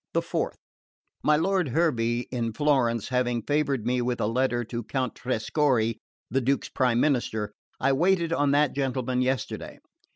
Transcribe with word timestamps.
The 0.15 0.21
4th. 0.21 0.55
My 1.21 1.35
lord 1.35 1.69
Hervey, 1.69 2.21
in 2.31 2.53
Florence, 2.53 3.09
having 3.09 3.43
favoured 3.43 3.85
me 3.85 4.01
with 4.01 4.19
a 4.19 4.25
letter 4.25 4.63
to 4.63 4.81
Count 4.83 5.13
Trescorre, 5.13 5.97
the 6.27 6.41
Duke's 6.41 6.69
prime 6.69 6.99
minister, 6.99 7.51
I 7.79 7.93
waited 7.93 8.33
on 8.33 8.49
that 8.49 8.73
gentleman 8.73 9.21
yesterday. 9.21 9.77